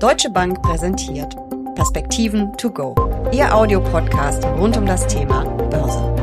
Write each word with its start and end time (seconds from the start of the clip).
Deutsche 0.00 0.30
Bank 0.30 0.62
präsentiert 0.62 1.36
Perspektiven 1.74 2.56
to 2.56 2.70
go. 2.70 2.94
Ihr 3.32 3.54
Audiopodcast 3.54 4.42
rund 4.46 4.74
um 4.78 4.86
das 4.86 5.06
Thema 5.06 5.44
Börse. 5.68 6.20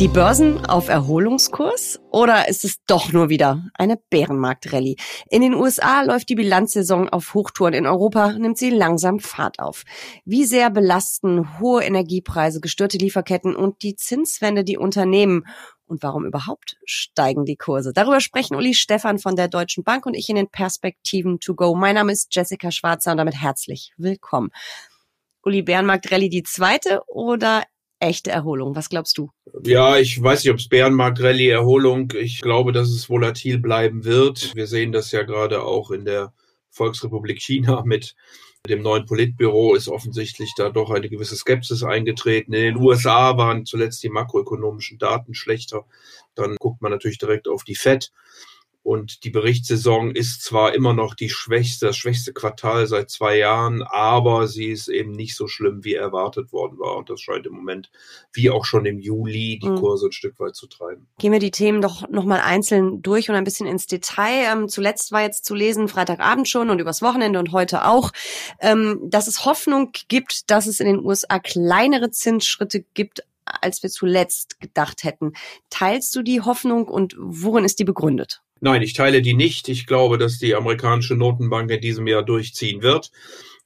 Die 0.00 0.08
Börsen 0.08 0.64
auf 0.64 0.88
Erholungskurs 0.88 2.00
oder 2.10 2.48
ist 2.48 2.64
es 2.64 2.82
doch 2.86 3.12
nur 3.12 3.28
wieder 3.28 3.66
eine 3.74 3.98
Bärenmarktrallye? 4.08 4.96
In 5.28 5.42
den 5.42 5.54
USA 5.54 6.02
läuft 6.02 6.30
die 6.30 6.34
Bilanzsaison 6.34 7.10
auf 7.10 7.34
Hochtouren, 7.34 7.74
in 7.74 7.86
Europa 7.86 8.32
nimmt 8.32 8.56
sie 8.56 8.70
langsam 8.70 9.20
Fahrt 9.20 9.60
auf. 9.60 9.84
Wie 10.24 10.46
sehr 10.46 10.70
belasten 10.70 11.60
hohe 11.60 11.84
Energiepreise, 11.84 12.60
gestörte 12.60 12.96
Lieferketten 12.96 13.54
und 13.54 13.82
die 13.82 13.94
Zinswende 13.94 14.64
die 14.64 14.78
Unternehmen? 14.78 15.44
Und 15.86 16.02
warum 16.02 16.24
überhaupt 16.24 16.76
steigen 16.86 17.44
die 17.44 17.56
Kurse? 17.56 17.92
Darüber 17.92 18.20
sprechen 18.20 18.56
Uli 18.56 18.74
Stefan 18.74 19.18
von 19.18 19.36
der 19.36 19.48
Deutschen 19.48 19.84
Bank 19.84 20.06
und 20.06 20.14
ich 20.14 20.28
in 20.28 20.36
den 20.36 20.48
Perspektiven 20.48 21.40
to 21.40 21.54
go. 21.54 21.74
Mein 21.74 21.94
Name 21.94 22.12
ist 22.12 22.34
Jessica 22.34 22.70
Schwarzer 22.70 23.12
und 23.12 23.18
damit 23.18 23.34
herzlich 23.34 23.92
willkommen. 23.96 24.50
Uli 25.42 25.62
Bärenmarkt 25.62 26.10
Rallye 26.10 26.30
die 26.30 26.42
zweite 26.42 27.02
oder 27.06 27.64
echte 27.98 28.30
Erholung? 28.30 28.74
Was 28.76 28.88
glaubst 28.88 29.18
du? 29.18 29.30
Ja, 29.62 29.98
ich 29.98 30.22
weiß 30.22 30.44
nicht, 30.44 30.52
ob 30.52 30.58
es 30.58 30.68
Bärenmarkt 30.68 31.20
Rallye 31.22 31.48
Erholung. 31.48 32.12
Ich 32.18 32.40
glaube, 32.40 32.72
dass 32.72 32.88
es 32.88 33.08
volatil 33.08 33.58
bleiben 33.58 34.04
wird. 34.04 34.54
Wir 34.54 34.66
sehen 34.66 34.92
das 34.92 35.12
ja 35.12 35.22
gerade 35.22 35.62
auch 35.62 35.90
in 35.90 36.04
der 36.04 36.32
Volksrepublik 36.74 37.40
China 37.40 37.82
mit 37.86 38.14
dem 38.68 38.82
neuen 38.82 39.04
Politbüro 39.04 39.74
ist 39.74 39.88
offensichtlich 39.88 40.54
da 40.56 40.70
doch 40.70 40.90
eine 40.90 41.08
gewisse 41.08 41.36
Skepsis 41.36 41.82
eingetreten. 41.82 42.54
In 42.54 42.62
den 42.62 42.76
USA 42.76 43.36
waren 43.36 43.66
zuletzt 43.66 44.02
die 44.02 44.08
makroökonomischen 44.08 44.98
Daten 44.98 45.34
schlechter. 45.34 45.84
Dann 46.34 46.56
guckt 46.58 46.80
man 46.80 46.90
natürlich 46.90 47.18
direkt 47.18 47.46
auf 47.46 47.64
die 47.64 47.74
FED. 47.74 48.10
Und 48.84 49.24
die 49.24 49.30
Berichtssaison 49.30 50.10
ist 50.10 50.42
zwar 50.42 50.74
immer 50.74 50.92
noch 50.92 51.14
die 51.14 51.30
schwächste, 51.30 51.86
das 51.86 51.96
schwächste 51.96 52.34
Quartal 52.34 52.86
seit 52.86 53.08
zwei 53.08 53.38
Jahren, 53.38 53.82
aber 53.82 54.46
sie 54.46 54.66
ist 54.66 54.88
eben 54.88 55.12
nicht 55.12 55.36
so 55.36 55.48
schlimm, 55.48 55.84
wie 55.84 55.94
erwartet 55.94 56.52
worden 56.52 56.78
war. 56.78 56.98
Und 56.98 57.08
das 57.08 57.22
scheint 57.22 57.46
im 57.46 57.54
Moment, 57.54 57.90
wie 58.34 58.50
auch 58.50 58.66
schon 58.66 58.84
im 58.84 58.98
Juli, 58.98 59.58
die 59.58 59.70
mhm. 59.70 59.76
Kurse 59.76 60.08
ein 60.08 60.12
Stück 60.12 60.38
weit 60.38 60.54
zu 60.54 60.66
treiben. 60.66 61.08
Gehen 61.18 61.32
wir 61.32 61.38
die 61.38 61.50
Themen 61.50 61.80
doch 61.80 62.10
nochmal 62.10 62.40
einzeln 62.40 63.00
durch 63.00 63.30
und 63.30 63.36
ein 63.36 63.44
bisschen 63.44 63.66
ins 63.66 63.86
Detail. 63.86 64.52
Ähm, 64.52 64.68
zuletzt 64.68 65.12
war 65.12 65.22
jetzt 65.22 65.46
zu 65.46 65.54
lesen, 65.54 65.88
Freitagabend 65.88 66.46
schon 66.46 66.68
und 66.68 66.78
übers 66.78 67.00
Wochenende 67.00 67.38
und 67.38 67.52
heute 67.52 67.86
auch, 67.86 68.12
ähm, 68.60 69.00
dass 69.04 69.28
es 69.28 69.46
Hoffnung 69.46 69.92
gibt, 70.08 70.50
dass 70.50 70.66
es 70.66 70.78
in 70.78 70.86
den 70.86 71.02
USA 71.02 71.38
kleinere 71.38 72.10
Zinsschritte 72.10 72.84
gibt, 72.92 73.22
als 73.46 73.82
wir 73.82 73.88
zuletzt 73.88 74.60
gedacht 74.60 75.04
hätten. 75.04 75.32
Teilst 75.70 76.14
du 76.14 76.22
die 76.22 76.42
Hoffnung 76.42 76.86
und 76.86 77.16
worin 77.18 77.64
ist 77.64 77.78
die 77.78 77.84
begründet? 77.84 78.43
Nein, 78.64 78.80
ich 78.80 78.94
teile 78.94 79.20
die 79.20 79.34
nicht. 79.34 79.68
Ich 79.68 79.86
glaube, 79.86 80.16
dass 80.16 80.38
die 80.38 80.54
amerikanische 80.54 81.16
Notenbank 81.16 81.70
in 81.70 81.82
diesem 81.82 82.06
Jahr 82.06 82.22
durchziehen 82.22 82.80
wird. 82.80 83.12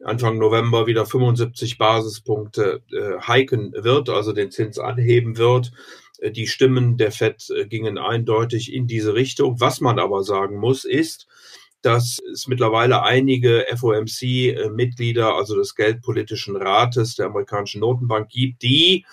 Anfang 0.02 0.38
November 0.38 0.88
wieder 0.88 1.06
75 1.06 1.78
Basispunkte 1.78 2.82
äh, 2.90 3.24
hiken 3.24 3.72
wird, 3.76 4.08
also 4.08 4.32
den 4.32 4.50
Zins 4.50 4.76
anheben 4.80 5.38
wird. 5.38 5.70
Äh, 6.18 6.32
die 6.32 6.48
Stimmen 6.48 6.96
der 6.96 7.12
FED 7.12 7.48
äh, 7.50 7.66
gingen 7.66 7.96
eindeutig 7.96 8.72
in 8.72 8.88
diese 8.88 9.14
Richtung. 9.14 9.60
Was 9.60 9.80
man 9.80 10.00
aber 10.00 10.24
sagen 10.24 10.56
muss, 10.56 10.84
ist, 10.84 11.28
dass 11.80 12.18
es 12.32 12.48
mittlerweile 12.48 13.04
einige 13.04 13.66
FOMC-Mitglieder, 13.76 15.32
also 15.32 15.54
des 15.54 15.76
Geldpolitischen 15.76 16.56
Rates 16.56 17.14
der 17.14 17.26
amerikanischen 17.26 17.82
Notenbank 17.82 18.30
gibt, 18.30 18.62
die 18.62 19.06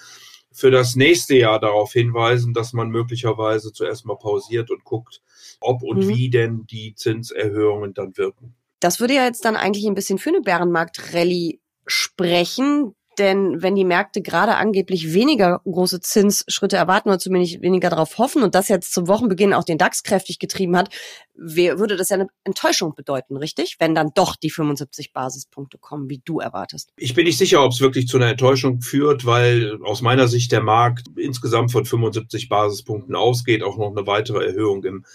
für 0.56 0.72
das 0.72 0.96
nächste 0.96 1.36
Jahr 1.36 1.60
darauf 1.60 1.92
hinweisen, 1.92 2.54
dass 2.54 2.72
man 2.72 2.90
möglicherweise 2.90 3.74
zuerst 3.74 4.06
mal 4.06 4.18
pausiert 4.18 4.72
und 4.72 4.84
guckt, 4.86 5.22
ob 5.60 5.84
und 5.84 6.06
mhm. 6.06 6.08
wie 6.10 6.30
denn 6.30 6.66
die 6.66 6.96
Zinserhöhungen 6.96 7.94
dann 7.94 8.16
wirken. 8.18 8.56
Das 8.80 9.00
würde 9.00 9.16
ja 9.16 9.26
jetzt 9.26 9.44
dann 9.44 9.56
eigentlich 9.56 9.86
ein 9.86 9.96
bisschen 9.96 10.18
für 10.18 10.30
eine 10.30 10.42
Bärenmarkt-Rallye 10.42 11.60
sprechen. 11.86 12.96
Denn 13.18 13.62
wenn 13.62 13.76
die 13.76 13.86
Märkte 13.86 14.22
gerade 14.22 14.56
angeblich 14.56 15.14
weniger 15.14 15.62
große 15.66 16.00
Zinsschritte 16.00 16.78
erwarten 16.78 17.10
oder 17.10 17.20
zumindest 17.20 17.62
weniger 17.62 17.90
darauf 17.90 18.18
hoffen 18.18 18.44
und 18.44 18.56
das 18.56 18.68
jetzt 18.68 18.94
zum 18.94 19.08
Wochenbeginn 19.08 19.54
auch 19.54 19.64
den 19.64 19.78
DAX 19.78 20.04
kräftig 20.04 20.40
getrieben 20.40 20.76
hat, 20.78 20.90
würde 21.34 21.98
das 21.98 22.10
ja 22.10 22.16
eine 22.16 22.28
Enttäuschung 22.44 22.96
bedeuten, 22.96 23.36
richtig? 23.38 23.76
Wenn 23.80 23.94
dann 23.94 24.12
doch 24.16 24.36
die 24.36 24.50
75 24.50 25.14
Basispunkte 25.14 25.78
kommen, 25.78 26.10
wie 26.10 26.22
du 26.24 26.40
erwartest. 26.40 26.92
Ich 26.98 27.14
bin 27.14 27.26
nicht 27.26 27.38
sicher, 27.38 27.64
ob 27.64 27.72
es 27.72 27.82
wirklich 27.82 28.08
zu 28.08 28.18
einer 28.18 28.30
Enttäuschung 28.30 28.82
führt, 28.82 29.26
weil 29.26 29.78
aus 29.84 30.02
meiner 30.02 30.28
Sicht 30.28 30.52
der 30.52 30.62
Markt 30.62 31.08
insgesamt 31.18 31.72
von 31.72 31.86
75 31.86 32.50
Basispunkten 32.50 33.16
ausgeht, 33.16 33.64
auch 33.64 33.78
noch 33.78 33.92
eine 33.92 34.08
weitere 34.08 34.46
Erhöhung 34.46 34.84
im 34.84 35.06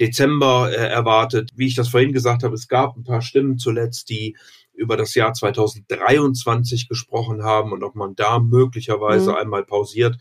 Dezember 0.00 0.70
äh, 0.70 0.88
erwartet. 0.88 1.50
Wie 1.56 1.66
ich 1.66 1.74
das 1.74 1.88
vorhin 1.88 2.12
gesagt 2.12 2.42
habe, 2.42 2.54
es 2.54 2.68
gab 2.68 2.96
ein 2.96 3.04
paar 3.04 3.22
Stimmen 3.22 3.58
zuletzt, 3.58 4.10
die 4.10 4.36
über 4.78 4.96
das 4.96 5.14
Jahr 5.14 5.34
2023 5.34 6.88
gesprochen 6.88 7.42
haben 7.42 7.72
und 7.72 7.82
ob 7.82 7.94
man 7.94 8.14
da 8.14 8.38
möglicherweise 8.38 9.30
mhm. 9.30 9.36
einmal 9.36 9.64
pausiert. 9.64 10.16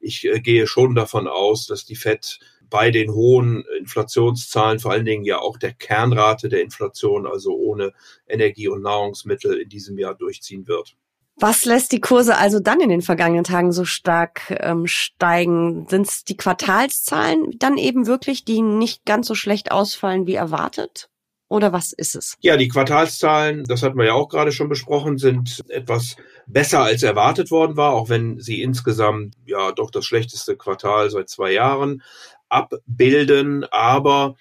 Ich 0.00 0.26
äh, 0.26 0.40
gehe 0.40 0.66
schon 0.66 0.94
davon 0.94 1.28
aus, 1.28 1.66
dass 1.66 1.84
die 1.84 1.96
FED 1.96 2.40
bei 2.68 2.90
den 2.90 3.12
hohen 3.12 3.64
Inflationszahlen, 3.78 4.78
vor 4.78 4.92
allen 4.92 5.04
Dingen 5.04 5.24
ja 5.24 5.38
auch 5.38 5.58
der 5.58 5.72
Kernrate 5.72 6.48
der 6.48 6.62
Inflation, 6.62 7.26
also 7.26 7.56
ohne 7.56 7.92
Energie 8.28 8.68
und 8.68 8.82
Nahrungsmittel 8.82 9.58
in 9.58 9.68
diesem 9.68 9.98
Jahr 9.98 10.14
durchziehen 10.14 10.68
wird. 10.68 10.96
Was 11.36 11.64
lässt 11.64 11.92
die 11.92 12.00
Kurse 12.00 12.36
also 12.36 12.60
dann 12.60 12.80
in 12.80 12.90
den 12.90 13.00
vergangenen 13.00 13.44
Tagen 13.44 13.72
so 13.72 13.84
stark 13.84 14.56
ähm, 14.60 14.86
steigen? 14.86 15.86
Sind 15.88 16.06
es 16.06 16.24
die 16.24 16.36
Quartalszahlen 16.36 17.58
dann 17.58 17.78
eben 17.78 18.06
wirklich, 18.06 18.44
die 18.44 18.60
nicht 18.60 19.06
ganz 19.06 19.26
so 19.26 19.34
schlecht 19.34 19.72
ausfallen 19.72 20.26
wie 20.26 20.34
erwartet? 20.34 21.08
Oder 21.50 21.72
was 21.72 21.92
ist 21.92 22.14
es? 22.14 22.36
Ja, 22.42 22.56
die 22.56 22.68
Quartalszahlen, 22.68 23.64
das 23.64 23.82
hatten 23.82 23.98
wir 23.98 24.06
ja 24.06 24.12
auch 24.12 24.28
gerade 24.28 24.52
schon 24.52 24.68
besprochen, 24.68 25.18
sind 25.18 25.60
etwas 25.68 26.14
besser 26.46 26.84
als 26.84 27.02
erwartet 27.02 27.50
worden 27.50 27.76
war, 27.76 27.92
auch 27.92 28.08
wenn 28.08 28.38
sie 28.38 28.62
insgesamt 28.62 29.34
ja 29.46 29.72
doch 29.72 29.90
das 29.90 30.06
schlechteste 30.06 30.56
Quartal 30.56 31.10
seit 31.10 31.28
zwei 31.28 31.50
Jahren 31.52 32.02
abbilden. 32.48 33.64
Aber 33.64 34.36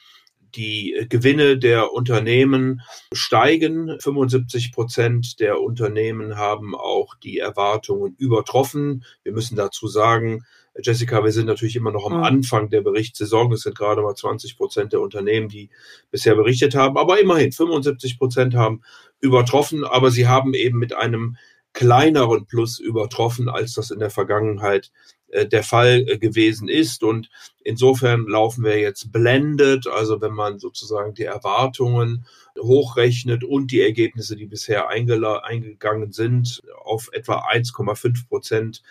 die 0.55 1.05
Gewinne 1.09 1.57
der 1.57 1.93
Unternehmen 1.93 2.81
steigen. 3.13 3.97
75 3.99 4.71
Prozent 4.71 5.39
der 5.39 5.61
Unternehmen 5.61 6.37
haben 6.37 6.75
auch 6.75 7.15
die 7.15 7.37
Erwartungen 7.37 8.15
übertroffen. 8.17 9.03
Wir 9.23 9.33
müssen 9.33 9.55
dazu 9.55 9.87
sagen, 9.87 10.43
Jessica, 10.81 11.23
wir 11.23 11.31
sind 11.31 11.47
natürlich 11.47 11.75
immer 11.75 11.91
noch 11.91 12.05
am 12.05 12.17
mhm. 12.17 12.23
Anfang 12.23 12.69
der 12.69 12.81
Berichtssaison. 12.81 13.51
Es 13.51 13.61
sind 13.61 13.77
gerade 13.77 14.01
mal 14.01 14.15
20 14.15 14.57
Prozent 14.57 14.93
der 14.93 15.01
Unternehmen, 15.01 15.49
die 15.49 15.69
bisher 16.11 16.35
berichtet 16.35 16.75
haben. 16.75 16.97
Aber 16.97 17.19
immerhin, 17.19 17.51
75 17.51 18.17
Prozent 18.17 18.55
haben 18.55 18.81
übertroffen. 19.19 19.83
Aber 19.83 20.11
sie 20.11 20.27
haben 20.27 20.53
eben 20.53 20.79
mit 20.79 20.93
einem 20.93 21.37
kleineren 21.73 22.45
Plus 22.45 22.79
übertroffen, 22.79 23.49
als 23.49 23.73
das 23.73 23.91
in 23.91 23.99
der 23.99 24.09
Vergangenheit 24.09 24.87
äh, 24.87 25.18
der 25.45 25.63
Fall 25.63 26.05
äh, 26.07 26.17
gewesen 26.17 26.69
ist. 26.69 27.03
Und 27.03 27.29
insofern 27.63 28.25
laufen 28.27 28.63
wir 28.63 28.79
jetzt 28.79 29.11
blended, 29.11 29.87
also 29.87 30.21
wenn 30.21 30.33
man 30.33 30.59
sozusagen 30.59 31.13
die 31.13 31.23
Erwartungen 31.23 32.25
hochrechnet 32.57 33.43
und 33.43 33.71
die 33.71 33.81
Ergebnisse, 33.81 34.35
die 34.35 34.45
bisher 34.45 34.89
eingegangen 34.89 36.11
sind, 36.11 36.61
auf 36.83 37.09
etwa 37.13 37.47
1,5 37.47 38.27
Prozent 38.27 38.83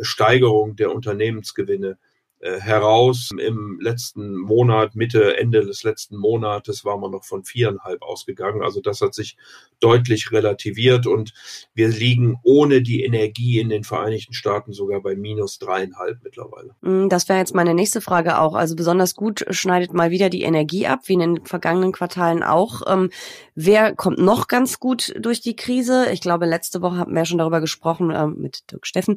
Steigerung 0.00 0.76
der 0.76 0.94
Unternehmensgewinne 0.94 1.90
äh, 1.90 2.15
heraus. 2.40 3.30
Im 3.38 3.78
letzten 3.80 4.36
Monat, 4.36 4.94
Mitte, 4.94 5.36
Ende 5.38 5.64
des 5.64 5.82
letzten 5.82 6.16
Monates 6.16 6.84
war 6.84 6.98
man 6.98 7.10
noch 7.10 7.24
von 7.24 7.44
viereinhalb 7.44 8.02
ausgegangen. 8.02 8.62
Also 8.62 8.80
das 8.80 9.00
hat 9.00 9.14
sich 9.14 9.36
deutlich 9.80 10.32
relativiert 10.32 11.06
und 11.06 11.32
wir 11.74 11.88
liegen 11.88 12.38
ohne 12.42 12.82
die 12.82 13.02
Energie 13.04 13.58
in 13.58 13.68
den 13.68 13.84
Vereinigten 13.84 14.32
Staaten 14.32 14.72
sogar 14.72 15.00
bei 15.00 15.16
minus 15.16 15.58
dreieinhalb 15.58 16.22
mittlerweile. 16.22 16.74
Mm, 16.82 17.08
das 17.08 17.28
wäre 17.28 17.38
jetzt 17.38 17.54
meine 17.54 17.74
nächste 17.74 18.00
Frage 18.00 18.38
auch. 18.38 18.54
Also 18.54 18.76
besonders 18.76 19.14
gut 19.14 19.44
schneidet 19.50 19.92
mal 19.92 20.10
wieder 20.10 20.30
die 20.30 20.42
Energie 20.42 20.86
ab, 20.86 21.00
wie 21.06 21.14
in 21.14 21.20
den 21.20 21.44
vergangenen 21.44 21.92
Quartalen 21.92 22.42
auch. 22.42 22.82
Ähm, 22.86 23.10
wer 23.54 23.94
kommt 23.94 24.18
noch 24.18 24.48
ganz 24.48 24.78
gut 24.78 25.14
durch 25.18 25.40
die 25.40 25.56
Krise? 25.56 26.10
Ich 26.12 26.20
glaube, 26.20 26.46
letzte 26.46 26.82
Woche 26.82 26.98
haben 26.98 27.12
wir 27.12 27.20
ja 27.20 27.26
schon 27.26 27.38
darüber 27.38 27.60
gesprochen 27.60 28.10
äh, 28.10 28.26
mit 28.26 28.70
Dirk 28.70 28.86
Steffen, 28.86 29.16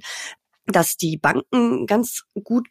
dass 0.66 0.98
die 0.98 1.18
Banken 1.18 1.88
ganz 1.88 2.24
gut 2.44 2.68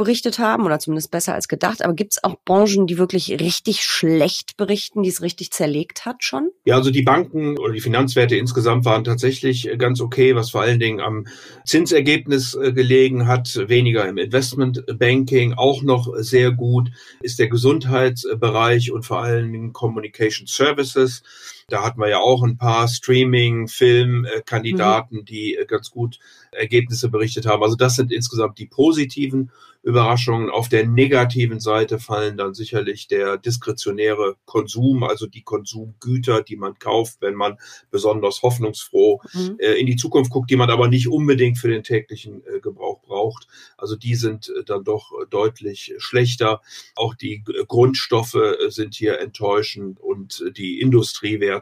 berichtet 0.00 0.38
haben 0.38 0.64
oder 0.64 0.78
zumindest 0.78 1.10
besser 1.10 1.34
als 1.34 1.46
gedacht. 1.46 1.84
Aber 1.84 1.92
gibt 1.92 2.12
es 2.12 2.24
auch 2.24 2.36
Branchen, 2.46 2.86
die 2.86 2.96
wirklich 2.96 3.38
richtig 3.38 3.82
schlecht 3.82 4.56
berichten, 4.56 5.02
die 5.02 5.10
es 5.10 5.20
richtig 5.20 5.50
zerlegt 5.50 6.06
hat 6.06 6.24
schon? 6.24 6.48
Ja, 6.64 6.76
also 6.76 6.90
die 6.90 7.02
Banken 7.02 7.58
oder 7.58 7.74
die 7.74 7.82
Finanzwerte 7.82 8.34
insgesamt 8.34 8.86
waren 8.86 9.04
tatsächlich 9.04 9.68
ganz 9.76 10.00
okay, 10.00 10.34
was 10.34 10.52
vor 10.52 10.62
allen 10.62 10.80
Dingen 10.80 11.00
am 11.00 11.26
Zinsergebnis 11.66 12.54
äh, 12.54 12.72
gelegen 12.72 13.26
hat, 13.26 13.54
weniger 13.68 14.08
im 14.08 14.16
Investmentbanking, 14.16 15.52
auch 15.52 15.82
noch 15.82 16.08
sehr 16.16 16.50
gut 16.50 16.90
ist 17.20 17.38
der 17.38 17.48
Gesundheitsbereich 17.48 18.92
und 18.92 19.04
vor 19.04 19.20
allen 19.20 19.52
Dingen 19.52 19.74
Communication 19.74 20.46
Services. 20.46 21.22
Da 21.70 21.82
hatten 21.82 22.00
wir 22.00 22.08
ja 22.08 22.18
auch 22.18 22.42
ein 22.42 22.58
paar 22.58 22.88
Streaming, 22.88 23.68
Film-Kandidaten, 23.68 25.18
mhm. 25.18 25.24
die 25.24 25.56
äh, 25.56 25.66
ganz 25.66 25.90
gut 25.90 26.18
Ergebnisse 26.52 27.08
berichtet 27.08 27.46
haben. 27.46 27.62
Also 27.62 27.76
das 27.76 27.96
sind 27.96 28.12
insgesamt 28.12 28.58
die 28.58 28.66
positiven 28.66 29.50
Überraschungen. 29.82 30.50
Auf 30.50 30.68
der 30.68 30.86
negativen 30.86 31.58
Seite 31.58 31.98
fallen 31.98 32.36
dann 32.36 32.54
sicherlich 32.54 33.08
der 33.08 33.38
diskretionäre 33.38 34.36
Konsum, 34.44 35.04
also 35.04 35.26
die 35.26 35.42
Konsumgüter, 35.42 36.42
die 36.42 36.56
man 36.56 36.78
kauft, 36.78 37.18
wenn 37.20 37.34
man 37.34 37.56
besonders 37.90 38.42
hoffnungsfroh 38.42 39.20
mhm. 39.32 39.56
äh, 39.58 39.72
in 39.74 39.86
die 39.86 39.96
Zukunft 39.96 40.30
guckt, 40.30 40.50
die 40.50 40.56
man 40.56 40.70
aber 40.70 40.88
nicht 40.88 41.08
unbedingt 41.08 41.58
für 41.58 41.68
den 41.68 41.82
täglichen 41.82 42.42
äh, 42.46 42.60
Gebrauch 42.60 43.00
braucht. 43.00 43.46
Also 43.78 43.96
die 43.96 44.16
sind 44.16 44.50
äh, 44.50 44.64
dann 44.64 44.84
doch 44.84 45.12
deutlich 45.30 45.94
schlechter. 45.98 46.60
Auch 46.94 47.14
die 47.14 47.42
Grundstoffe 47.66 48.38
sind 48.68 48.94
hier 48.94 49.18
enttäuschend 49.20 49.98
und 49.98 50.44
die 50.56 50.80
Industriewerte 50.80 51.59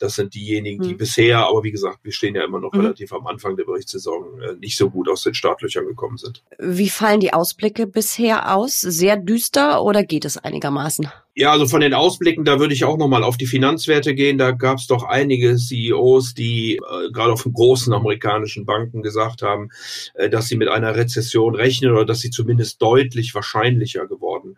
das 0.00 0.14
sind 0.14 0.34
diejenigen, 0.34 0.82
die 0.82 0.94
mhm. 0.94 0.98
bisher, 0.98 1.46
aber 1.46 1.62
wie 1.62 1.70
gesagt, 1.70 1.98
wir 2.02 2.12
stehen 2.12 2.34
ja 2.34 2.44
immer 2.44 2.58
noch 2.58 2.72
mhm. 2.72 2.80
relativ 2.80 3.12
am 3.12 3.26
Anfang 3.26 3.56
der 3.56 3.64
Berichtssaison, 3.64 4.40
äh, 4.40 4.54
nicht 4.54 4.76
so 4.76 4.90
gut 4.90 5.08
aus 5.08 5.22
den 5.22 5.34
Startlöchern 5.34 5.86
gekommen 5.86 6.16
sind. 6.16 6.42
Wie 6.58 6.88
fallen 6.88 7.20
die 7.20 7.32
Ausblicke 7.32 7.86
bisher 7.86 8.56
aus? 8.56 8.80
Sehr 8.80 9.16
düster 9.16 9.82
oder 9.84 10.02
geht 10.02 10.24
es 10.24 10.38
einigermaßen? 10.38 11.08
Ja, 11.34 11.52
also 11.52 11.66
von 11.66 11.80
den 11.80 11.94
Ausblicken, 11.94 12.44
da 12.44 12.58
würde 12.58 12.74
ich 12.74 12.84
auch 12.84 12.98
nochmal 12.98 13.22
auf 13.22 13.36
die 13.36 13.46
Finanzwerte 13.46 14.14
gehen. 14.14 14.36
Da 14.36 14.50
gab 14.50 14.78
es 14.78 14.86
doch 14.86 15.04
einige 15.04 15.56
CEOs, 15.56 16.34
die 16.34 16.76
äh, 16.76 17.10
gerade 17.12 17.32
auf 17.32 17.46
großen 17.50 17.92
amerikanischen 17.92 18.66
Banken 18.66 19.02
gesagt 19.02 19.42
haben, 19.42 19.68
äh, 20.14 20.28
dass 20.28 20.48
sie 20.48 20.56
mit 20.56 20.68
einer 20.68 20.96
Rezession 20.96 21.54
rechnen 21.54 21.92
oder 21.92 22.04
dass 22.04 22.20
sie 22.20 22.30
zumindest 22.30 22.82
deutlich 22.82 23.34
wahrscheinlicher 23.34 24.06
geworden 24.06 24.49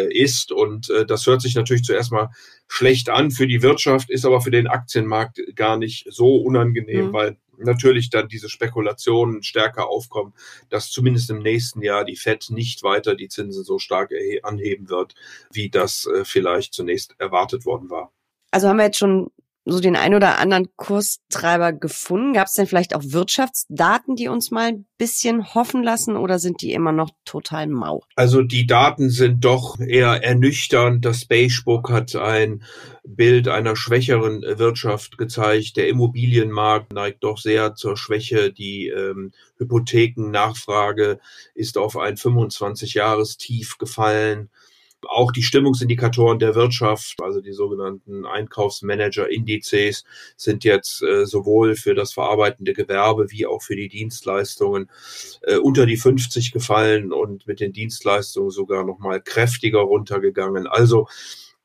ist. 0.00 0.52
Und 0.52 0.90
äh, 0.90 1.06
das 1.06 1.26
hört 1.26 1.42
sich 1.42 1.54
natürlich 1.54 1.84
zuerst 1.84 2.12
mal 2.12 2.30
schlecht 2.68 3.10
an 3.10 3.30
für 3.30 3.46
die 3.46 3.62
Wirtschaft, 3.62 4.10
ist 4.10 4.24
aber 4.24 4.40
für 4.40 4.50
den 4.50 4.66
Aktienmarkt 4.66 5.40
gar 5.54 5.76
nicht 5.76 6.06
so 6.10 6.36
unangenehm, 6.36 7.08
mhm. 7.08 7.12
weil 7.12 7.36
natürlich 7.58 8.10
dann 8.10 8.28
diese 8.28 8.48
Spekulationen 8.48 9.42
stärker 9.42 9.88
aufkommen, 9.88 10.32
dass 10.70 10.90
zumindest 10.90 11.30
im 11.30 11.40
nächsten 11.40 11.82
Jahr 11.82 12.04
die 12.04 12.16
Fed 12.16 12.46
nicht 12.50 12.82
weiter 12.82 13.14
die 13.14 13.28
Zinsen 13.28 13.64
so 13.64 13.78
stark 13.78 14.10
anheben 14.42 14.88
wird, 14.88 15.14
wie 15.52 15.70
das 15.70 16.06
äh, 16.06 16.24
vielleicht 16.24 16.74
zunächst 16.74 17.14
erwartet 17.18 17.64
worden 17.64 17.90
war. 17.90 18.12
Also 18.50 18.68
haben 18.68 18.78
wir 18.78 18.84
jetzt 18.84 18.98
schon 18.98 19.30
so 19.64 19.80
den 19.80 19.96
ein 19.96 20.14
oder 20.14 20.38
anderen 20.38 20.68
Kurstreiber 20.76 21.72
gefunden? 21.72 22.32
Gab 22.32 22.46
es 22.46 22.54
denn 22.54 22.66
vielleicht 22.66 22.94
auch 22.94 23.02
Wirtschaftsdaten, 23.04 24.16
die 24.16 24.28
uns 24.28 24.50
mal 24.50 24.68
ein 24.68 24.86
bisschen 24.98 25.54
hoffen 25.54 25.82
lassen 25.82 26.16
oder 26.16 26.38
sind 26.38 26.62
die 26.62 26.72
immer 26.72 26.92
noch 26.92 27.10
total 27.24 27.68
mau? 27.68 28.02
Also 28.16 28.42
die 28.42 28.66
Daten 28.66 29.10
sind 29.10 29.44
doch 29.44 29.78
eher 29.78 30.24
ernüchternd. 30.24 31.04
Das 31.04 31.24
Beigebook 31.24 31.90
hat 31.90 32.16
ein 32.16 32.62
Bild 33.04 33.48
einer 33.48 33.76
schwächeren 33.76 34.42
Wirtschaft 34.42 35.18
gezeigt. 35.18 35.76
Der 35.76 35.88
Immobilienmarkt 35.88 36.92
neigt 36.92 37.22
doch 37.22 37.38
sehr 37.38 37.74
zur 37.74 37.96
Schwäche. 37.96 38.52
Die 38.52 38.88
ähm, 38.88 39.32
Hypothekennachfrage 39.58 41.20
ist 41.54 41.78
auf 41.78 41.96
ein 41.96 42.16
25-Jahres-Tief 42.16 43.78
gefallen. 43.78 44.50
Auch 45.08 45.32
die 45.32 45.42
Stimmungsindikatoren 45.42 46.38
der 46.38 46.54
Wirtschaft, 46.54 47.16
also 47.22 47.40
die 47.40 47.52
sogenannten 47.52 48.24
Einkaufsmanager-Indizes, 48.26 50.04
sind 50.36 50.64
jetzt 50.64 51.02
äh, 51.02 51.26
sowohl 51.26 51.76
für 51.76 51.94
das 51.94 52.12
verarbeitende 52.12 52.72
Gewerbe 52.72 53.30
wie 53.30 53.46
auch 53.46 53.62
für 53.62 53.76
die 53.76 53.88
Dienstleistungen 53.88 54.90
äh, 55.42 55.56
unter 55.56 55.86
die 55.86 55.96
50 55.96 56.52
gefallen 56.52 57.12
und 57.12 57.46
mit 57.46 57.60
den 57.60 57.72
Dienstleistungen 57.72 58.50
sogar 58.50 58.84
noch 58.84 58.98
mal 58.98 59.20
kräftiger 59.20 59.80
runtergegangen. 59.80 60.66
Also 60.66 61.06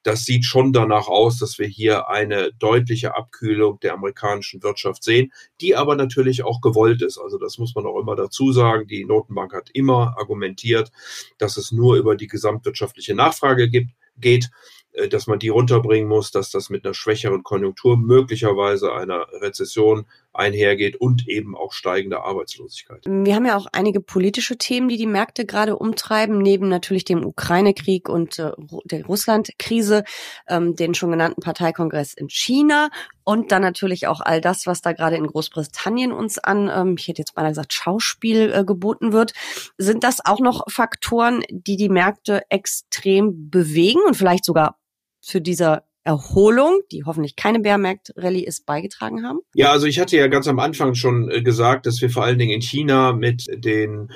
das 0.08 0.24
sieht 0.24 0.46
schon 0.46 0.72
danach 0.72 1.10
aus, 1.10 1.38
dass 1.38 1.60
wir 1.60 1.68
hier 1.68 2.08
eine 2.08 2.54
deutliche 2.54 3.14
Abkühlung 3.14 3.78
der 3.82 3.94
amerikanischen 3.94 4.64
Wirtschaft 4.64 5.04
sehen, 5.04 5.34
die 5.60 5.76
aber 5.76 5.98
natürlich 5.98 6.46
auch 6.46 6.62
gewollt 6.62 7.02
ist. 7.02 7.18
Also 7.18 7.38
das 7.38 7.58
muss 7.58 7.76
man 7.76 7.86
auch 7.86 8.00
immer 8.00 8.16
dazu 8.16 8.54
sagen. 8.54 8.88
Die 8.88 9.04
Notenbank 9.04 9.54
hat 9.54 9.70
immer 9.74 10.16
argumentiert, 10.18 10.94
dass 11.40 11.58
es 11.58 11.74
nur 11.74 11.98
über 11.98 12.16
die 12.16 12.28
gesamtwirtschaftliche 12.28 13.16
Nachfrage 13.16 13.70
gibt, 13.70 13.92
geht 14.16 14.50
äh, 14.94 15.10
dass 15.10 15.28
man 15.28 15.40
die 15.40 15.50
runterbringen 15.50 16.08
muss, 16.08 16.32
dass 16.32 16.52
das 16.52 16.70
mit 16.70 16.86
einer 16.86 16.94
schwächeren 16.94 17.44
Konjunktur 17.44 17.98
möglicherweise 17.98 18.94
einer 18.94 19.28
Rezession 19.42 20.06
einhergeht 20.34 20.96
und 20.96 21.28
eben 21.28 21.56
auch 21.56 21.74
steigender 21.74 22.24
Arbeitslosigkeit. 22.24 23.04
Wir 23.06 23.36
haben 23.36 23.46
ja 23.46 23.58
auch 23.58 23.68
einige 23.72 24.02
politische 24.02 24.58
Themen, 24.58 24.88
die 24.88 24.98
die 24.98 25.08
Märkte 25.08 25.46
gerade 25.46 25.78
umtreiben, 25.78 26.38
neben 26.38 26.70
natürlich 26.70 27.06
dem 27.06 27.26
Ukraine-Krieg 27.26 28.08
und 28.10 28.40
äh, 28.40 28.52
der 28.86 29.06
Russland-Krise, 29.06 30.04
ähm, 30.48 30.76
den 30.76 30.94
schon 30.94 31.12
genannten 31.12 31.42
Parteikongress 31.42 32.14
in 32.14 32.30
China 32.30 32.90
und 33.24 33.52
dann 33.52 33.62
natürlich 33.62 34.08
auch 34.08 34.22
all 34.22 34.40
das, 34.40 34.68
was 34.68 34.82
da 34.82 34.94
gerade 34.94 35.18
in 35.18 35.28
Großbritannien 35.28 36.12
uns 36.12 36.40
an, 36.40 36.72
ähm, 36.74 36.96
ich 36.98 37.08
hätte 37.08 37.22
jetzt 37.22 37.36
beinahe 37.36 37.52
gesagt, 37.52 37.74
Schauspiel 37.74 38.54
äh, 38.54 38.64
geboten 38.64 39.12
wird. 39.12 39.34
Sind 39.78 40.04
das 40.06 40.26
auch 40.26 40.40
noch 40.40 40.64
Faktoren, 40.70 41.44
die 41.50 41.76
die 41.76 41.90
Märkte 41.90 42.44
extrem 42.50 43.50
bewegen 43.50 44.00
und 44.08 44.16
vielleicht 44.16 44.46
sogar 44.46 44.78
für 45.20 45.42
dieser 45.42 45.87
Erholung, 46.08 46.80
die 46.92 47.04
hoffentlich 47.04 47.36
keine 47.36 47.60
Bärmarkt-Rallye 47.60 48.46
ist, 48.46 48.66
beigetragen 48.66 49.26
haben? 49.26 49.40
Ja, 49.54 49.72
also 49.72 49.88
ich 49.88 50.00
hatte 50.00 50.16
ja 50.16 50.28
ganz 50.28 50.48
am 50.48 50.60
Anfang 50.60 50.96
schon 50.96 51.30
äh, 51.30 51.42
gesagt, 51.42 51.86
dass 51.86 52.02
wir 52.02 52.10
vor 52.10 52.24
allen 52.24 52.40
Dingen 52.40 52.54
in 52.54 52.62
China 52.62 53.12
mit 53.12 53.46
den 53.54 54.10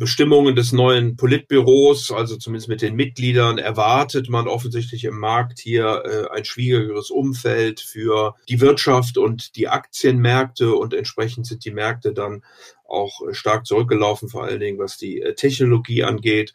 Bestimmungen 0.00 0.56
des 0.56 0.72
neuen 0.72 1.16
Politbüros, 1.16 2.10
also 2.10 2.36
zumindest 2.36 2.70
mit 2.70 2.80
den 2.80 2.96
Mitgliedern, 2.96 3.58
erwartet 3.58 4.30
man 4.30 4.48
offensichtlich 4.48 5.04
im 5.04 5.18
Markt 5.18 5.58
hier 5.60 6.02
äh, 6.06 6.34
ein 6.34 6.46
schwierigeres 6.46 7.10
Umfeld 7.10 7.80
für 7.80 8.34
die 8.48 8.62
Wirtschaft 8.62 9.18
und 9.18 9.56
die 9.56 9.68
Aktienmärkte 9.68 10.74
und 10.74 10.94
entsprechend 10.94 11.46
sind 11.46 11.66
die 11.66 11.70
Märkte 11.70 12.14
dann 12.14 12.42
auch 12.88 13.20
stark 13.32 13.66
zurückgelaufen, 13.66 14.30
vor 14.30 14.44
allen 14.44 14.58
Dingen 14.58 14.78
was 14.78 14.96
die 14.96 15.20
äh, 15.20 15.34
Technologie 15.34 16.02
angeht. 16.02 16.54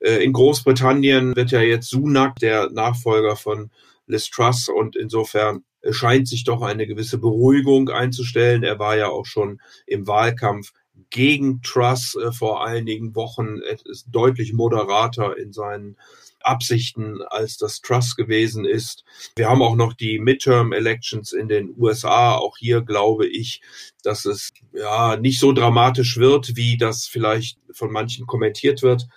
Äh, 0.00 0.24
in 0.24 0.32
Großbritannien 0.32 1.34
wird 1.36 1.50
ja 1.50 1.60
jetzt 1.60 1.88
Sunak 1.90 2.36
der 2.36 2.70
Nachfolger 2.70 3.36
von 3.36 3.70
Liz 4.06 4.30
Truss 4.30 4.68
und 4.68 4.96
insofern 4.96 5.64
scheint 5.90 6.28
sich 6.28 6.44
doch 6.44 6.62
eine 6.62 6.86
gewisse 6.86 7.18
Beruhigung 7.18 7.88
einzustellen. 7.88 8.62
Er 8.62 8.78
war 8.78 8.96
ja 8.96 9.08
auch 9.08 9.26
schon 9.26 9.60
im 9.86 10.06
Wahlkampf 10.06 10.72
gegen 11.10 11.62
Truss 11.62 12.16
äh, 12.16 12.32
vor 12.32 12.66
einigen 12.66 13.14
Wochen 13.14 13.58
ist 13.84 14.06
deutlich 14.10 14.52
moderater 14.52 15.36
in 15.36 15.52
seinen 15.52 15.96
Absichten, 16.40 17.22
als 17.22 17.56
das 17.56 17.80
Truss 17.80 18.16
gewesen 18.16 18.64
ist. 18.64 19.04
Wir 19.36 19.48
haben 19.48 19.62
auch 19.62 19.76
noch 19.76 19.94
die 19.94 20.18
Midterm 20.18 20.72
Elections 20.72 21.32
in 21.32 21.48
den 21.48 21.74
USA. 21.76 22.34
Auch 22.34 22.58
hier 22.58 22.82
glaube 22.82 23.26
ich, 23.26 23.62
dass 24.02 24.24
es 24.24 24.52
ja 24.72 25.16
nicht 25.16 25.40
so 25.40 25.52
dramatisch 25.52 26.18
wird, 26.18 26.56
wie 26.56 26.76
das 26.76 27.06
vielleicht 27.06 27.58
von 27.72 27.90
manchen 27.90 28.26
kommentiert 28.26 28.82
wird. 28.82 29.08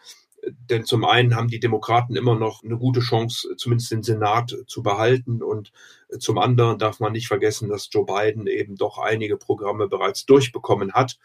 Denn 0.70 0.86
zum 0.86 1.06
einen 1.06 1.36
haben 1.36 1.48
die 1.48 1.60
Demokraten 1.60 2.16
immer 2.16 2.36
noch 2.36 2.64
eine 2.64 2.78
gute 2.78 3.00
Chance, 3.00 3.56
zumindest 3.58 3.92
den 3.92 4.04
Senat 4.04 4.56
zu 4.68 4.84
behalten. 4.84 5.42
Und 5.42 5.72
zum 6.20 6.38
anderen 6.38 6.80
darf 6.80 7.00
man 7.00 7.14
nicht 7.14 7.28
vergessen, 7.28 7.70
dass 7.70 7.90
Joe 7.92 8.06
Biden 8.06 8.48
eben 8.48 8.76
doch 8.76 8.98
einige 8.98 9.38
Programme 9.38 9.88
bereits 9.88 10.26
durchbekommen 10.26 10.94
hat 10.94 11.18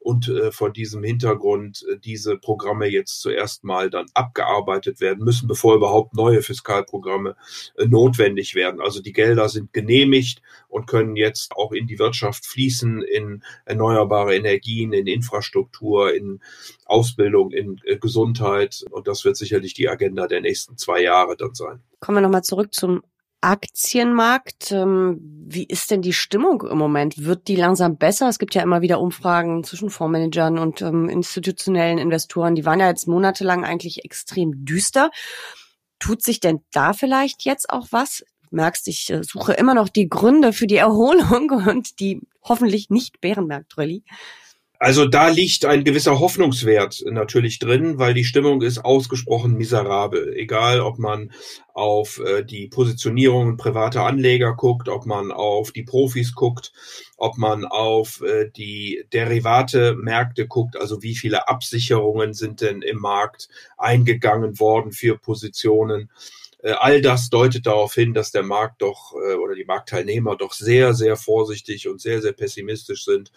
und 0.00 0.28
äh, 0.28 0.50
vor 0.50 0.72
diesem 0.72 1.04
Hintergrund 1.04 1.84
äh, 1.88 1.98
diese 1.98 2.38
Programme 2.38 2.86
jetzt 2.86 3.20
zuerst 3.20 3.64
mal 3.64 3.90
dann 3.90 4.06
abgearbeitet 4.14 5.00
werden 5.00 5.24
müssen, 5.24 5.46
bevor 5.46 5.76
überhaupt 5.76 6.14
neue 6.14 6.42
Fiskalprogramme 6.42 7.36
äh, 7.76 7.86
notwendig 7.86 8.54
werden. 8.54 8.80
Also 8.80 9.02
die 9.02 9.12
Gelder 9.12 9.48
sind 9.50 9.72
genehmigt 9.74 10.40
und 10.68 10.86
können 10.86 11.16
jetzt 11.16 11.52
auch 11.54 11.72
in 11.72 11.86
die 11.86 11.98
Wirtschaft 11.98 12.46
fließen, 12.46 13.02
in 13.02 13.44
erneuerbare 13.66 14.34
Energien, 14.34 14.94
in 14.94 15.06
Infrastruktur, 15.06 16.14
in 16.14 16.40
Ausbildung, 16.86 17.52
in 17.52 17.78
äh, 17.84 17.98
Gesundheit. 17.98 18.82
Und 18.90 19.06
das 19.06 19.24
wird 19.26 19.36
sicherlich 19.36 19.74
die 19.74 19.88
Agenda 19.88 20.26
der 20.26 20.40
nächsten 20.40 20.78
zwei 20.78 21.02
Jahre 21.02 21.36
dann 21.36 21.54
sein. 21.54 21.80
Kommen 22.00 22.16
wir 22.16 22.22
nochmal 22.22 22.42
zurück 22.42 22.72
zum 22.72 23.02
Aktienmarkt. 23.40 24.72
Ähm, 24.72 25.18
wie 25.46 25.64
ist 25.64 25.90
denn 25.90 26.02
die 26.02 26.12
Stimmung 26.12 26.62
im 26.62 26.78
Moment? 26.78 27.24
Wird 27.24 27.48
die 27.48 27.56
langsam 27.56 27.96
besser? 27.96 28.28
Es 28.28 28.38
gibt 28.38 28.54
ja 28.54 28.62
immer 28.62 28.82
wieder 28.82 29.00
Umfragen 29.00 29.64
zwischen 29.64 29.90
Fondsmanagern 29.90 30.58
und 30.58 30.82
ähm, 30.82 31.08
institutionellen 31.08 31.98
Investoren. 31.98 32.54
Die 32.54 32.64
waren 32.64 32.80
ja 32.80 32.88
jetzt 32.88 33.08
monatelang 33.08 33.64
eigentlich 33.64 34.04
extrem 34.04 34.64
düster. 34.64 35.10
Tut 35.98 36.22
sich 36.22 36.40
denn 36.40 36.60
da 36.72 36.92
vielleicht 36.92 37.44
jetzt 37.44 37.70
auch 37.70 37.88
was? 37.90 38.24
Merkst, 38.50 38.88
ich 38.88 39.10
äh, 39.10 39.22
suche 39.22 39.52
immer 39.52 39.74
noch 39.74 39.88
die 39.88 40.08
Gründe 40.08 40.52
für 40.52 40.66
die 40.66 40.76
Erholung 40.76 41.50
und 41.68 42.00
die 42.00 42.20
hoffentlich 42.42 42.90
nicht 42.90 43.20
Bärenmarkt-Rallye. 43.20 44.02
Also 44.82 45.04
da 45.04 45.28
liegt 45.28 45.66
ein 45.66 45.84
gewisser 45.84 46.20
Hoffnungswert 46.20 47.04
natürlich 47.10 47.58
drin, 47.58 47.98
weil 47.98 48.14
die 48.14 48.24
Stimmung 48.24 48.62
ist 48.62 48.78
ausgesprochen 48.78 49.52
miserabel. 49.58 50.32
Egal, 50.34 50.80
ob 50.80 50.98
man 50.98 51.32
auf 51.74 52.18
äh, 52.18 52.42
die 52.42 52.66
Positionierungen 52.66 53.58
privater 53.58 54.06
Anleger 54.06 54.54
guckt, 54.54 54.88
ob 54.88 55.04
man 55.04 55.32
auf 55.32 55.70
die 55.72 55.82
Profis 55.82 56.34
guckt, 56.34 56.72
ob 57.18 57.36
man 57.36 57.66
auf 57.66 58.22
äh, 58.22 58.48
die 58.56 59.04
Derivate-Märkte 59.12 60.46
guckt, 60.46 60.80
also 60.80 61.02
wie 61.02 61.14
viele 61.14 61.46
Absicherungen 61.46 62.32
sind 62.32 62.62
denn 62.62 62.80
im 62.80 63.00
Markt 63.00 63.50
eingegangen 63.76 64.60
worden 64.60 64.92
für 64.92 65.18
Positionen 65.18 66.08
all 66.68 67.00
das 67.00 67.30
deutet 67.30 67.66
darauf 67.66 67.94
hin, 67.94 68.14
dass 68.14 68.32
der 68.32 68.42
Markt 68.42 68.82
doch 68.82 69.14
äh, 69.14 69.34
oder 69.34 69.54
die 69.54 69.64
Marktteilnehmer 69.64 70.36
doch 70.36 70.52
sehr, 70.52 70.94
sehr 70.94 71.16
vorsichtig 71.16 71.88
und 71.88 72.00
sehr, 72.00 72.20
sehr 72.20 72.32
pessimistisch 72.32 73.04
sind. 73.04 73.32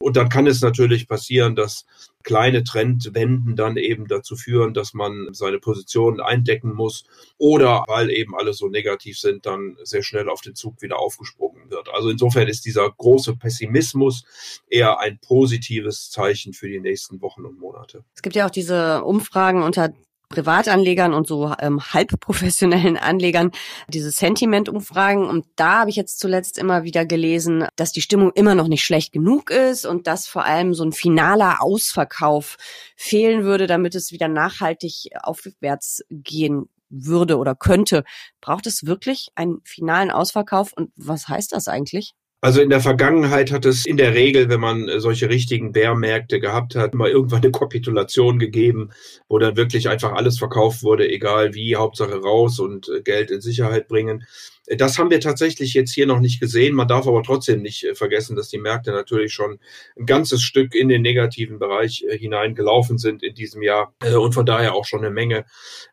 Und 0.00 0.16
dann 0.16 0.28
kann 0.28 0.46
es 0.46 0.60
natürlich 0.60 1.08
passieren, 1.08 1.54
dass 1.54 1.86
kleine 2.24 2.64
Trendwenden 2.64 3.54
dann 3.54 3.76
eben 3.76 4.08
dazu 4.08 4.34
führen, 4.34 4.74
dass 4.74 4.94
man 4.94 5.28
seine 5.32 5.58
Positionen 5.58 6.20
eindecken 6.20 6.72
muss 6.72 7.04
oder 7.38 7.84
weil 7.86 8.10
eben 8.10 8.34
alle 8.34 8.54
so 8.54 8.68
negativ 8.68 9.18
sind, 9.18 9.46
dann 9.46 9.76
sehr 9.82 10.02
schnell 10.02 10.28
auf 10.28 10.40
den 10.40 10.54
Zug 10.54 10.80
wieder 10.82 10.98
aufgesprungen 10.98 11.70
wird. 11.70 11.88
Also 11.92 12.08
insofern 12.08 12.48
ist 12.48 12.64
dieser 12.64 12.90
große 12.90 13.36
Pessimismus 13.36 14.24
eher 14.68 14.98
ein 15.00 15.18
positives 15.20 16.10
Zeichen 16.10 16.54
für 16.54 16.68
die 16.68 16.80
nächsten 16.80 17.20
Wochen 17.20 17.44
und 17.44 17.58
Monate. 17.58 18.04
Es 18.14 18.22
gibt 18.22 18.34
ja 18.34 18.46
auch 18.46 18.50
diese 18.50 19.04
Umfragen 19.04 19.62
unter 19.62 19.92
Privatanlegern 20.34 21.14
und 21.14 21.26
so 21.26 21.54
ähm, 21.60 21.80
halbprofessionellen 21.80 22.96
Anlegern 22.98 23.52
diese 23.88 24.10
Sentiment-Umfragen. 24.10 25.26
Und 25.26 25.46
da 25.56 25.80
habe 25.80 25.90
ich 25.90 25.96
jetzt 25.96 26.18
zuletzt 26.18 26.58
immer 26.58 26.82
wieder 26.84 27.06
gelesen, 27.06 27.66
dass 27.76 27.92
die 27.92 28.00
Stimmung 28.00 28.32
immer 28.34 28.54
noch 28.54 28.68
nicht 28.68 28.84
schlecht 28.84 29.12
genug 29.12 29.50
ist 29.50 29.86
und 29.86 30.06
dass 30.06 30.26
vor 30.26 30.44
allem 30.44 30.74
so 30.74 30.84
ein 30.84 30.92
finaler 30.92 31.62
Ausverkauf 31.62 32.56
fehlen 32.96 33.44
würde, 33.44 33.66
damit 33.66 33.94
es 33.94 34.12
wieder 34.12 34.28
nachhaltig 34.28 35.10
aufwärts 35.22 36.02
gehen 36.10 36.68
würde 36.88 37.38
oder 37.38 37.54
könnte. 37.54 38.04
Braucht 38.40 38.66
es 38.66 38.86
wirklich 38.86 39.28
einen 39.34 39.60
finalen 39.64 40.10
Ausverkauf? 40.10 40.72
Und 40.72 40.90
was 40.96 41.28
heißt 41.28 41.52
das 41.52 41.68
eigentlich? 41.68 42.14
Also 42.44 42.60
in 42.60 42.68
der 42.68 42.82
Vergangenheit 42.82 43.50
hat 43.52 43.64
es 43.64 43.86
in 43.86 43.96
der 43.96 44.12
Regel, 44.12 44.50
wenn 44.50 44.60
man 44.60 44.86
äh, 44.86 45.00
solche 45.00 45.30
richtigen 45.30 45.72
Bärmärkte 45.72 46.40
gehabt 46.40 46.76
hat, 46.76 46.92
mal 46.92 47.08
irgendwann 47.08 47.40
eine 47.40 47.50
Kapitulation 47.50 48.38
gegeben, 48.38 48.90
wo 49.28 49.38
dann 49.38 49.56
wirklich 49.56 49.88
einfach 49.88 50.12
alles 50.12 50.36
verkauft 50.36 50.82
wurde, 50.82 51.08
egal 51.08 51.54
wie, 51.54 51.74
Hauptsache 51.74 52.20
raus 52.20 52.60
und 52.60 52.90
äh, 52.90 53.00
Geld 53.00 53.30
in 53.30 53.40
Sicherheit 53.40 53.88
bringen. 53.88 54.26
Das 54.66 54.98
haben 54.98 55.10
wir 55.10 55.20
tatsächlich 55.20 55.74
jetzt 55.74 55.92
hier 55.92 56.06
noch 56.06 56.20
nicht 56.20 56.40
gesehen. 56.40 56.74
Man 56.74 56.88
darf 56.88 57.06
aber 57.06 57.22
trotzdem 57.22 57.60
nicht 57.60 57.84
äh, 57.84 57.94
vergessen, 57.94 58.34
dass 58.34 58.48
die 58.48 58.58
Märkte 58.58 58.92
natürlich 58.92 59.32
schon 59.32 59.58
ein 59.98 60.06
ganzes 60.06 60.42
Stück 60.42 60.74
in 60.74 60.88
den 60.88 61.02
negativen 61.02 61.58
Bereich 61.58 62.04
äh, 62.08 62.16
hineingelaufen 62.16 62.96
sind 62.96 63.22
in 63.22 63.34
diesem 63.34 63.60
Jahr 63.60 63.94
äh, 64.02 64.14
und 64.14 64.32
von 64.32 64.46
daher 64.46 64.74
auch 64.74 64.86
schon 64.86 65.00
eine 65.00 65.10
Menge 65.10 65.44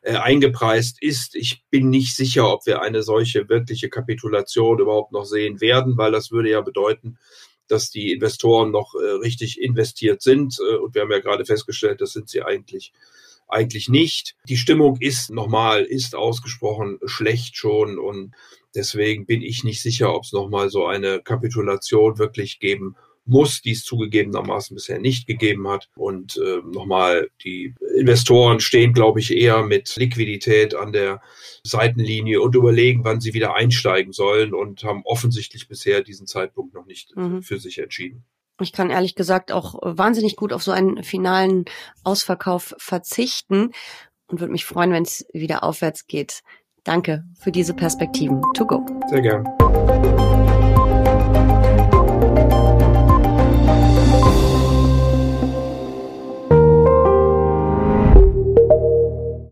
eingepreist 0.02 1.02
ist. 1.02 1.34
Ich 1.34 1.64
bin 1.70 1.90
nicht 1.90 2.16
sicher, 2.16 2.52
ob 2.52 2.66
wir 2.66 2.82
eine 2.82 3.02
solche 3.02 3.48
wirkliche 3.48 3.88
Kapitulation 3.88 4.80
überhaupt 4.80 5.12
noch 5.12 5.24
sehen 5.24 5.60
werden, 5.60 5.96
weil 5.96 6.12
das 6.12 6.30
würde 6.30 6.50
ja 6.50 6.60
bedeuten, 6.60 7.18
dass 7.68 7.90
die 7.90 8.12
Investoren 8.12 8.70
noch 8.70 8.94
richtig 8.94 9.60
investiert 9.60 10.22
sind. 10.22 10.58
und 10.58 10.94
wir 10.94 11.02
haben 11.02 11.12
ja 11.12 11.20
gerade 11.20 11.44
festgestellt, 11.44 12.00
das 12.00 12.12
sind 12.12 12.28
sie 12.28 12.42
eigentlich 12.42 12.92
eigentlich 13.48 13.88
nicht. 13.88 14.34
Die 14.48 14.56
Stimmung 14.56 14.96
ist 14.98 15.30
nochmal, 15.30 15.82
ist 15.82 16.14
ausgesprochen 16.14 16.98
schlecht 17.04 17.56
schon 17.56 17.98
und 17.98 18.34
Deswegen 18.74 19.26
bin 19.26 19.42
ich 19.42 19.64
nicht 19.64 19.82
sicher, 19.82 20.14
ob 20.14 20.24
es 20.24 20.32
nochmal 20.32 20.70
so 20.70 20.86
eine 20.86 21.20
Kapitulation 21.20 22.18
wirklich 22.18 22.58
geben 22.58 22.96
muss, 23.24 23.62
die 23.62 23.72
es 23.72 23.84
zugegebenermaßen 23.84 24.74
bisher 24.74 24.98
nicht 24.98 25.26
gegeben 25.26 25.68
hat. 25.68 25.88
Und 25.94 26.36
äh, 26.36 26.58
nochmal, 26.72 27.28
die 27.44 27.74
Investoren 27.96 28.60
stehen, 28.60 28.92
glaube 28.92 29.20
ich, 29.20 29.32
eher 29.32 29.62
mit 29.62 29.94
Liquidität 29.96 30.74
an 30.74 30.92
der 30.92 31.20
Seitenlinie 31.62 32.40
und 32.40 32.54
überlegen, 32.54 33.04
wann 33.04 33.20
sie 33.20 33.34
wieder 33.34 33.54
einsteigen 33.54 34.12
sollen 34.12 34.54
und 34.54 34.82
haben 34.84 35.02
offensichtlich 35.04 35.68
bisher 35.68 36.02
diesen 36.02 36.26
Zeitpunkt 36.26 36.74
noch 36.74 36.86
nicht 36.86 37.14
mhm. 37.16 37.42
für 37.42 37.58
sich 37.58 37.78
entschieden. 37.78 38.24
Ich 38.60 38.72
kann 38.72 38.90
ehrlich 38.90 39.14
gesagt 39.14 39.50
auch 39.50 39.76
wahnsinnig 39.82 40.36
gut 40.36 40.52
auf 40.52 40.62
so 40.62 40.72
einen 40.72 41.02
finalen 41.02 41.64
Ausverkauf 42.04 42.74
verzichten 42.78 43.72
und 44.26 44.40
würde 44.40 44.52
mich 44.52 44.64
freuen, 44.64 44.92
wenn 44.92 45.02
es 45.02 45.26
wieder 45.32 45.62
aufwärts 45.64 46.06
geht. 46.06 46.42
Danke 46.84 47.24
für 47.38 47.52
diese 47.52 47.74
Perspektiven. 47.74 48.42
To 48.54 48.66
go. 48.66 48.84
Sehr 49.08 49.20
gern. 49.20 50.31